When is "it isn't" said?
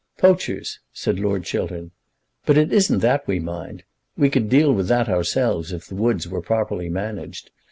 2.57-3.01